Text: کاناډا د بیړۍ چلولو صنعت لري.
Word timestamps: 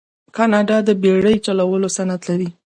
کاناډا 0.35 0.77
د 0.87 0.89
بیړۍ 1.01 1.37
چلولو 1.45 1.87
صنعت 1.97 2.21
لري. 2.29 2.49